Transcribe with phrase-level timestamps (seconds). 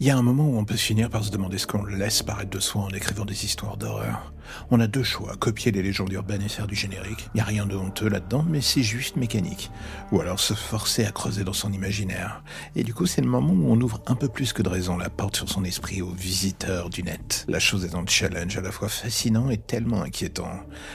[0.00, 2.24] Il y a un moment où on peut finir par se demander ce qu'on laisse
[2.24, 4.32] paraître de soi en écrivant des histoires d'horreur.
[4.70, 7.28] On a deux choix, copier les légendes urbaines et faire du générique.
[7.32, 9.70] Il n'y a rien de honteux là-dedans, mais c'est juste mécanique.
[10.12, 12.42] Ou alors se forcer à creuser dans son imaginaire.
[12.74, 14.96] Et du coup, c'est le moment où on ouvre un peu plus que de raison
[14.96, 17.46] la porte sur son esprit aux visiteurs du net.
[17.48, 20.50] La chose est un challenge à la fois fascinant et tellement inquiétant.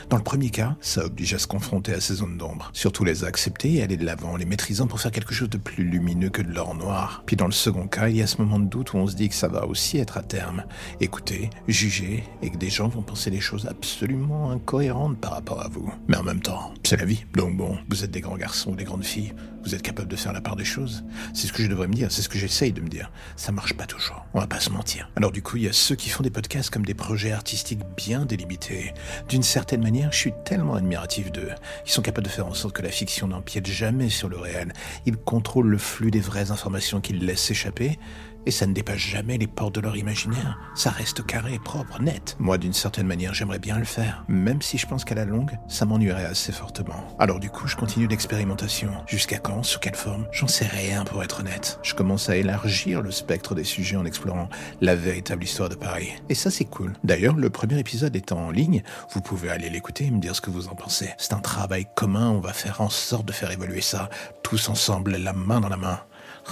[0.09, 2.69] Dans le premier cas, ça oblige à se confronter à ces zones d'ombre.
[2.73, 5.85] Surtout les accepter et aller de l'avant, les maîtrisant pour faire quelque chose de plus
[5.85, 7.23] lumineux que de l'or noir.
[7.25, 9.15] Puis dans le second cas, il y a ce moment de doute où on se
[9.15, 10.63] dit que ça va aussi être à terme.
[10.99, 15.67] Écouter, juger, et que des gens vont penser des choses absolument incohérentes par rapport à
[15.67, 15.91] vous.
[16.07, 17.25] Mais en même temps, c'est la vie.
[17.33, 20.15] Donc bon, vous êtes des grands garçons ou des grandes filles, vous êtes capables de
[20.15, 21.03] faire la part des choses.
[21.33, 23.11] C'est ce que je devrais me dire, c'est ce que j'essaye de me dire.
[23.35, 25.09] Ça marche pas toujours, on va pas se mentir.
[25.15, 27.81] Alors du coup, il y a ceux qui font des podcasts comme des projets artistiques
[27.97, 28.93] bien délimités.
[29.27, 31.51] D'une certaine manière, je suis tellement admiratif d'eux.
[31.85, 34.73] Ils sont capables de faire en sorte que la fiction n'empiète jamais sur le réel.
[35.05, 37.97] Ils contrôlent le flux des vraies informations qu'ils laissent s'échapper
[38.45, 40.57] et ça ne dépasse jamais les portes de leur imaginaire.
[40.73, 42.35] Ça reste carré, propre, net.
[42.39, 45.51] Moi, d'une certaine manière, j'aimerais bien le faire, même si je pense qu'à la longue,
[45.67, 47.07] ça m'ennuierait assez fortement.
[47.19, 48.91] Alors du coup, je continue l'expérimentation.
[49.07, 50.27] Jusqu'à quand, sous quelle forme?
[50.31, 51.79] J'en sais rien pour être honnête.
[51.83, 54.49] Je commence à élargir le spectre des sujets en explorant
[54.81, 56.11] la véritable histoire de Paris.
[56.29, 56.93] Et ça, c'est cool.
[57.03, 60.41] D'ailleurs, le premier épisode étant en ligne, vous pouvez aller l'écouter et me dire ce
[60.41, 61.09] que vous en pensez.
[61.17, 64.09] C'est un travail commun, on va faire en sorte de faire évoluer ça,
[64.43, 65.99] tous ensemble, la main dans la main.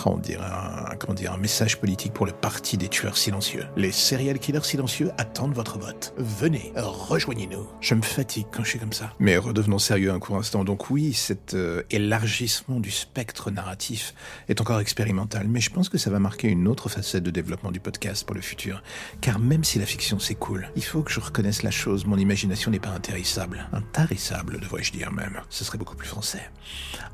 [0.06, 3.66] On dirait un, comment dire, un message politique pour le parti des tueurs silencieux.
[3.76, 6.14] Les serial killers silencieux attendent votre vote.
[6.18, 7.68] Venez, rejoignez-nous.
[7.82, 9.14] Je me fatigue quand je suis comme ça.
[9.20, 10.64] Mais redevenons sérieux un court instant.
[10.64, 14.14] Donc oui, cet euh, élargissement du spectre narratif
[14.48, 17.72] est encore expérimental, mais je pense que ça va marquer une autre facette de développement
[17.72, 18.84] du podcast pour le futur.
[19.22, 22.18] Car même si la fiction c'est cool, il faut que je reconnaisse la chose, mon
[22.18, 23.68] imagination n'est pas intarissable.
[23.74, 25.42] Intarissable, devrais-je dire même.
[25.50, 26.50] Ce serait beaucoup plus français.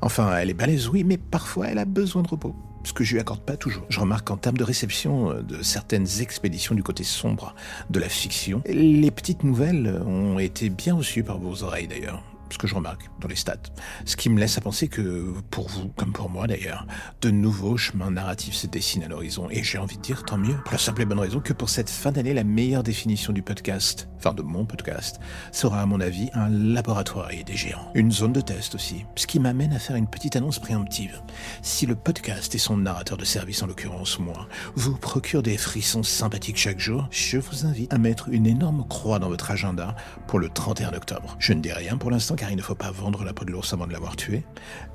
[0.00, 3.14] Enfin, elle est balèze, oui, mais parfois elle a besoin de repos ce que je
[3.14, 3.84] lui accorde pas toujours.
[3.88, 7.54] Je remarque qu'en termes de réception euh, de certaines expéditions du côté sombre
[7.90, 12.22] de la fiction, les petites nouvelles ont été bien reçues par vos oreilles d'ailleurs
[12.54, 13.56] ce que je remarque dans les stats.
[14.04, 16.86] Ce qui me laisse à penser que, pour vous, comme pour moi d'ailleurs,
[17.20, 19.48] de nouveaux chemins narratifs se dessinent à l'horizon.
[19.50, 21.68] Et j'ai envie de dire tant mieux, pour la simple et bonne raison que pour
[21.68, 25.20] cette fin d'année, la meilleure définition du podcast, enfin de mon podcast,
[25.52, 27.90] sera à mon avis un laboratoire des géants.
[27.94, 31.20] Une zone de test aussi, ce qui m'amène à faire une petite annonce préemptive.
[31.60, 36.02] Si le podcast et son narrateur de service, en l'occurrence moi, vous procure des frissons
[36.02, 39.94] sympathiques chaque jour, je vous invite à mettre une énorme croix dans votre agenda
[40.26, 41.36] pour le 31 octobre.
[41.38, 43.50] Je ne dis rien pour l'instant car il ne faut pas vendre la peau de
[43.50, 44.42] l'ours avant de l'avoir tué,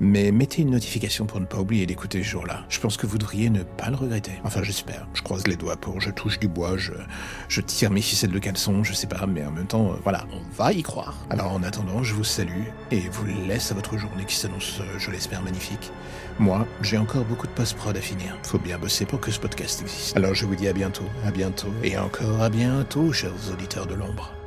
[0.00, 2.64] mais mettez une notification pour ne pas oublier d'écouter ce jour-là.
[2.68, 4.32] Je pense que vous devriez ne pas le regretter.
[4.42, 5.06] Enfin, j'espère.
[5.14, 6.92] Je croise les doigts pour, je touche du bois, je,
[7.48, 10.24] je tire mes ficelles de caleçon, je sais pas, mais en même temps, euh, voilà,
[10.32, 11.14] on va y croire.
[11.30, 14.98] Alors en attendant, je vous salue et vous laisse à votre journée qui s'annonce, euh,
[14.98, 15.92] je l'espère, magnifique.
[16.38, 18.36] Moi, j'ai encore beaucoup de post-prod à finir.
[18.42, 20.16] Faut bien bosser pour que ce podcast existe.
[20.16, 23.94] Alors je vous dis à bientôt, à bientôt et encore à bientôt, chers auditeurs de
[23.94, 24.39] l'ombre.